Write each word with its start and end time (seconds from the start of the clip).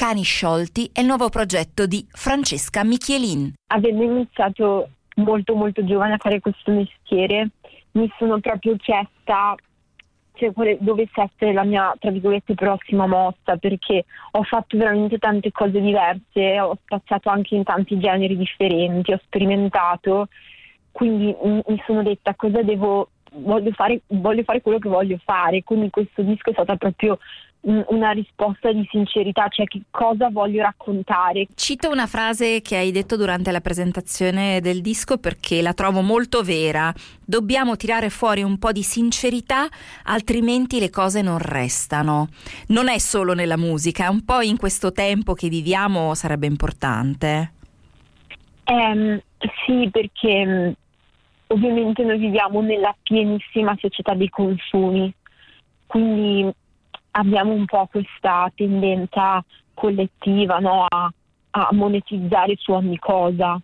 Cani 0.00 0.22
sciolti 0.22 0.88
è 0.94 1.00
il 1.00 1.06
nuovo 1.06 1.28
progetto 1.28 1.84
di 1.84 2.02
Francesca 2.10 2.82
Michielin. 2.84 3.52
Avendo 3.66 4.02
iniziato 4.02 4.88
molto 5.16 5.54
molto 5.54 5.84
giovane 5.84 6.14
a 6.14 6.16
fare 6.16 6.40
questo 6.40 6.72
mestiere, 6.72 7.50
mi 7.90 8.10
sono 8.16 8.40
proprio 8.40 8.76
chiesta 8.76 9.54
cioè, 10.36 10.52
quale 10.54 10.78
dovesse 10.80 11.20
essere 11.20 11.52
la 11.52 11.64
mia, 11.64 11.94
tra 11.98 12.10
virgolette, 12.10 12.54
prossima 12.54 13.06
mossa, 13.06 13.58
perché 13.58 14.06
ho 14.30 14.42
fatto 14.42 14.78
veramente 14.78 15.18
tante 15.18 15.52
cose 15.52 15.78
diverse, 15.78 16.58
ho 16.58 16.78
spaziato 16.82 17.28
anche 17.28 17.56
in 17.56 17.64
tanti 17.64 17.98
generi 17.98 18.38
differenti, 18.38 19.12
ho 19.12 19.20
sperimentato, 19.22 20.28
quindi 20.92 21.36
mi 21.42 21.82
sono 21.84 22.02
detta 22.02 22.34
cosa 22.36 22.62
devo, 22.62 23.10
voglio 23.32 23.70
fare, 23.72 24.00
voglio 24.08 24.42
fare 24.42 24.60
quello 24.60 24.78
che 24.78 24.88
voglio 24.88 25.18
fare, 25.24 25.62
quindi 25.62 25.90
questo 25.90 26.22
disco 26.22 26.50
è 26.50 26.52
stata 26.52 26.76
proprio 26.76 27.18
una 27.62 28.12
risposta 28.12 28.72
di 28.72 28.86
sincerità, 28.90 29.48
cioè 29.48 29.66
che 29.66 29.82
cosa 29.90 30.30
voglio 30.30 30.62
raccontare. 30.62 31.46
Cito 31.54 31.90
una 31.90 32.06
frase 32.06 32.62
che 32.62 32.76
hai 32.76 32.90
detto 32.90 33.16
durante 33.16 33.50
la 33.50 33.60
presentazione 33.60 34.60
del 34.60 34.80
disco 34.80 35.18
perché 35.18 35.60
la 35.60 35.74
trovo 35.74 36.00
molto 36.00 36.42
vera. 36.42 36.92
Dobbiamo 37.22 37.76
tirare 37.76 38.08
fuori 38.08 38.42
un 38.42 38.58
po' 38.58 38.72
di 38.72 38.82
sincerità, 38.82 39.68
altrimenti 40.04 40.80
le 40.80 40.88
cose 40.88 41.20
non 41.20 41.38
restano. 41.38 42.28
Non 42.68 42.88
è 42.88 42.98
solo 42.98 43.34
nella 43.34 43.58
musica, 43.58 44.08
un 44.08 44.24
po' 44.24 44.40
in 44.40 44.56
questo 44.56 44.92
tempo 44.92 45.34
che 45.34 45.48
viviamo 45.48 46.14
sarebbe 46.14 46.46
importante. 46.46 47.52
Eh, 48.64 49.22
sì, 49.66 49.88
perché 49.90 50.76
ovviamente 51.52 52.02
noi 52.04 52.18
viviamo 52.18 52.60
nella 52.60 52.94
pienissima 53.02 53.76
società 53.78 54.14
dei 54.14 54.28
consumi, 54.28 55.12
quindi 55.86 56.50
abbiamo 57.12 57.52
un 57.52 57.64
po' 57.64 57.88
questa 57.90 58.50
tendenza 58.54 59.44
collettiva 59.74 60.58
no? 60.58 60.86
a, 60.88 61.12
a, 61.50 61.68
monetizzare 61.72 62.54
su 62.56 62.72
ogni 62.72 62.98
cosa 62.98 63.60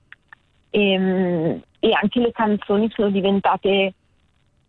e, 0.70 0.90
ehm, 0.92 1.62
e, 1.78 1.90
anche 1.92 2.20
le 2.20 2.32
canzoni 2.32 2.90
sono 2.90 3.10
diventate 3.10 3.94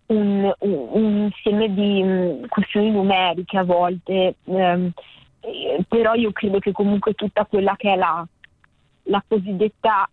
un, 0.08 0.54
un, 0.59 0.88
un 0.92 1.18
insieme 1.24 1.74
di 1.74 2.02
um, 2.02 2.48
questioni 2.48 2.92
numeriche 2.92 3.58
a 3.58 3.64
volte, 3.64 4.36
um, 4.44 4.92
però 5.88 6.14
io 6.14 6.31
credo 6.31 6.59
che 6.59 6.72
comunque 6.72 7.14
tutta 7.14 7.46
quella 7.46 7.76
che 7.76 7.94
è 7.94 7.96
la, 7.96 8.26
la 9.04 9.24
cosiddetta 9.28 10.08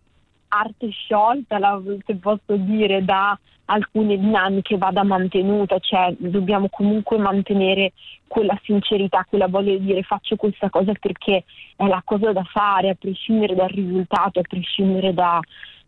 arte 0.59 0.91
sciolta, 0.91 1.59
la, 1.59 1.81
se 2.05 2.17
posso 2.17 2.57
dire, 2.57 3.05
da 3.05 3.39
alcune 3.67 4.19
dinamiche 4.19 4.77
vada 4.77 5.03
mantenuta, 5.03 5.79
cioè 5.79 6.15
dobbiamo 6.19 6.69
comunque 6.69 7.17
mantenere 7.19 7.93
quella 8.27 8.59
sincerità, 8.63 9.25
quella 9.29 9.47
voglia 9.47 9.73
di 9.73 9.85
dire 9.85 10.03
faccio 10.03 10.37
questa 10.37 10.69
cosa 10.69 10.93
perché 10.99 11.45
è 11.77 11.87
la 11.87 12.03
cosa 12.05 12.33
da 12.33 12.45
fare, 12.45 12.91
a 12.91 12.95
prescindere 12.95 13.55
dal 13.55 13.69
risultato, 13.69 14.41
a 14.41 14.43
prescindere 14.43 15.15
da, 15.15 15.41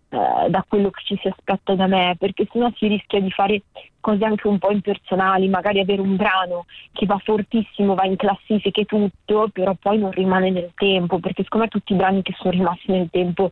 eh, 0.08 0.48
da 0.48 0.64
quello 0.66 0.90
che 0.90 1.02
ci 1.04 1.18
si 1.20 1.28
aspetta 1.28 1.74
da 1.74 1.86
me, 1.86 2.16
perché 2.18 2.46
sennò 2.50 2.70
si 2.76 2.86
rischia 2.86 3.20
di 3.20 3.30
fare 3.30 3.62
cose 4.00 4.24
anche 4.24 4.46
un 4.46 4.58
po' 4.58 4.70
impersonali, 4.70 5.48
magari 5.48 5.80
avere 5.80 6.00
un 6.00 6.16
brano 6.16 6.66
che 6.92 7.06
va 7.06 7.18
fortissimo, 7.22 7.94
va 7.94 8.06
in 8.06 8.16
classifiche 8.16 8.84
tutto, 8.84 9.48
però 9.52 9.74
poi 9.74 9.98
non 9.98 10.12
rimane 10.12 10.50
nel 10.50 10.70
tempo, 10.76 11.18
perché 11.18 11.42
secondo 11.42 11.66
me 11.66 11.70
tutti 11.70 11.92
i 11.92 11.96
brani 11.96 12.22
che 12.22 12.34
sono 12.38 12.52
rimasti 12.52 12.92
nel 12.92 13.08
tempo 13.10 13.50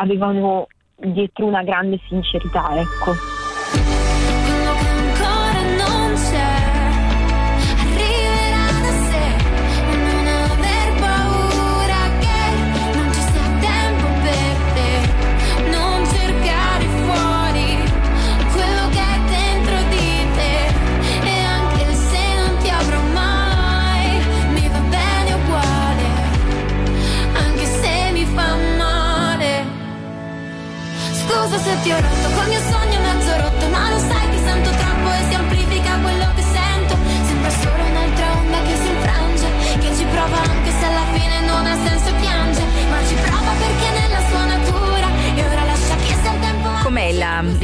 avevano 0.00 0.66
dietro 0.96 1.46
una 1.46 1.62
grande 1.62 2.00
sincerità, 2.08 2.78
ecco. 2.78 3.14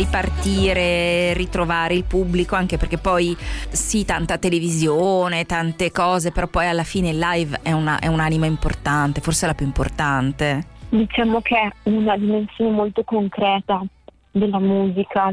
Ripartire, 0.04 1.32
ritrovare 1.32 1.94
il 1.94 2.04
pubblico, 2.04 2.54
anche 2.54 2.76
perché 2.76 2.98
poi 2.98 3.36
sì, 3.70 4.04
tanta 4.04 4.38
televisione, 4.38 5.44
tante 5.44 5.90
cose, 5.90 6.30
però 6.30 6.46
poi 6.46 6.66
alla 6.66 6.84
fine 6.84 7.10
il 7.10 7.18
live 7.18 7.60
è, 7.62 7.72
una, 7.72 7.98
è 7.98 8.06
un'anima 8.06 8.46
importante, 8.46 9.20
forse 9.20 9.46
la 9.46 9.54
più 9.54 9.66
importante. 9.66 10.72
Diciamo 10.90 11.40
che 11.40 11.56
è 11.56 11.70
una 11.90 12.16
dimensione 12.16 12.70
molto 12.70 13.02
concreta 13.02 13.82
della 14.30 14.60
musica, 14.60 15.32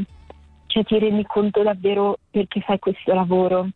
cioè 0.66 0.84
ti 0.84 0.98
rendi 0.98 1.24
conto 1.24 1.62
davvero 1.62 2.18
perché 2.30 2.60
fai 2.60 2.78
questo 2.78 3.14
lavoro. 3.14 3.68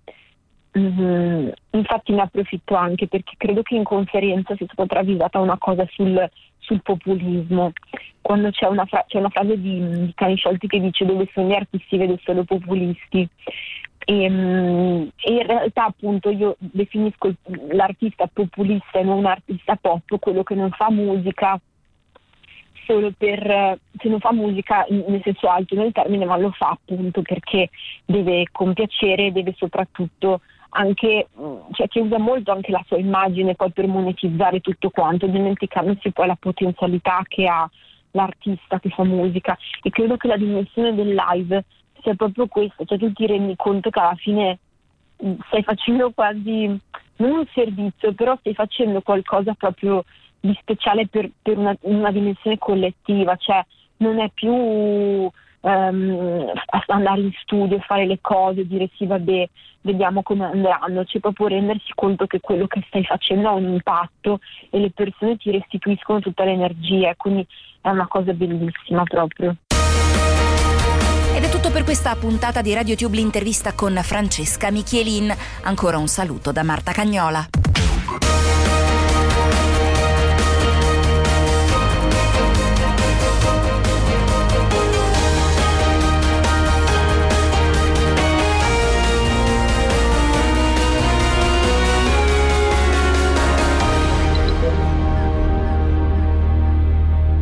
Mm-hmm. 0.76 1.48
Infatti 1.70 2.12
ne 2.12 2.22
approfitto 2.22 2.74
anche 2.74 3.06
perché 3.06 3.34
credo 3.38 3.62
che 3.62 3.76
in 3.76 3.84
conferenza 3.84 4.54
sia 4.56 4.66
stata 4.66 4.86
travisata 4.86 5.38
una 5.38 5.56
cosa 5.56 5.86
sul, 5.90 6.28
sul 6.66 6.82
populismo. 6.82 7.72
Quando 8.20 8.50
c'è 8.50 8.66
una, 8.66 8.84
fra- 8.84 9.04
c'è 9.06 9.18
una 9.18 9.30
frase 9.30 9.58
di, 9.60 10.04
di 10.06 10.12
Cani 10.14 10.36
Sciolti 10.36 10.66
che 10.66 10.80
dice 10.80 11.06
dove 11.06 11.28
sono 11.32 11.48
gli 11.48 11.54
artisti 11.54 11.96
vedo 11.96 12.18
solo 12.22 12.44
populisti. 12.44 13.28
E, 14.08 14.28
um, 14.28 15.10
in 15.24 15.46
realtà 15.46 15.86
appunto 15.86 16.30
io 16.30 16.56
definisco 16.58 17.32
l'artista 17.70 18.28
populista 18.32 18.98
e 18.98 19.02
non 19.02 19.18
un 19.18 19.26
artista 19.26 19.76
pop, 19.76 20.18
quello 20.18 20.42
che 20.42 20.54
non 20.54 20.70
fa 20.70 20.90
musica 20.90 21.58
solo 22.84 23.12
per, 23.16 23.78
se 23.98 24.08
non 24.08 24.20
fa 24.20 24.32
musica 24.32 24.86
nel 24.88 25.20
senso 25.24 25.48
alto 25.48 25.74
nel 25.74 25.90
termine, 25.90 26.24
ma 26.24 26.36
lo 26.36 26.52
fa 26.52 26.70
appunto 26.70 27.20
perché 27.22 27.70
deve 28.04 28.46
compiacere, 28.52 29.32
deve 29.32 29.54
soprattutto 29.56 30.40
anche, 30.76 31.28
mm, 31.38 31.56
cioè 31.72 31.88
che 31.88 32.00
usa 32.00 32.18
molto 32.18 32.52
anche 32.52 32.70
la 32.70 32.82
sua 32.86 32.98
immagine 32.98 33.54
poi 33.54 33.72
per 33.72 33.86
monetizzare 33.86 34.60
tutto 34.60 34.90
quanto, 34.90 35.26
dimenticandosi 35.26 36.12
poi 36.12 36.26
la 36.26 36.36
potenzialità 36.38 37.22
che 37.26 37.46
ha 37.46 37.68
l'artista 38.10 38.78
che 38.78 38.90
fa 38.90 39.04
musica. 39.04 39.56
E 39.82 39.90
credo 39.90 40.16
che 40.16 40.28
la 40.28 40.36
dimensione 40.36 40.94
del 40.94 41.14
live 41.14 41.64
sia 42.02 42.14
proprio 42.14 42.46
questa, 42.46 42.84
cioè 42.84 42.98
tu 42.98 43.12
ti 43.12 43.26
rendi 43.26 43.56
conto 43.56 43.90
che 43.90 44.00
alla 44.00 44.14
fine 44.16 44.58
mm, 45.24 45.34
stai 45.46 45.62
facendo 45.62 46.10
quasi 46.10 46.78
non 47.16 47.30
un 47.30 47.46
servizio, 47.54 48.12
però 48.12 48.36
stai 48.38 48.54
facendo 48.54 49.00
qualcosa 49.00 49.54
proprio 49.54 50.04
di 50.40 50.56
speciale 50.60 51.08
per, 51.08 51.30
per 51.40 51.56
una, 51.56 51.74
una, 51.80 52.10
dimensione 52.10 52.58
collettiva, 52.58 53.36
cioè 53.36 53.64
non 53.98 54.20
è 54.20 54.30
più 54.34 55.30
um, 55.60 56.52
andare 56.86 57.20
in 57.20 57.32
studio, 57.42 57.78
fare 57.80 58.06
le 58.06 58.18
cose, 58.20 58.66
dire 58.66 58.88
sì 58.96 59.06
vabbè, 59.06 59.48
vediamo 59.82 60.22
come 60.22 60.44
andranno, 60.44 61.04
cioè 61.04 61.20
proprio 61.20 61.48
rendersi 61.48 61.92
conto 61.94 62.26
che 62.26 62.40
quello 62.40 62.66
che 62.66 62.82
stai 62.88 63.04
facendo 63.04 63.48
ha 63.48 63.52
un 63.52 63.68
impatto 63.68 64.40
e 64.70 64.78
le 64.78 64.90
persone 64.90 65.36
ti 65.36 65.50
restituiscono 65.50 66.20
tutta 66.20 66.44
l'energia, 66.44 67.14
quindi 67.16 67.46
è 67.80 67.88
una 67.88 68.06
cosa 68.06 68.32
bellissima 68.32 69.04
proprio. 69.04 69.56
Ed 71.36 71.44
è 71.44 71.50
tutto 71.50 71.70
per 71.70 71.84
questa 71.84 72.16
puntata 72.16 72.62
di 72.62 72.72
Radio 72.72 72.96
Tube 72.96 73.16
l'intervista 73.16 73.74
con 73.74 73.94
Francesca 74.02 74.70
Michielin. 74.70 75.30
Ancora 75.64 75.98
un 75.98 76.06
saluto 76.06 76.50
da 76.50 76.62
Marta 76.62 76.92
Cagnola. 76.92 77.46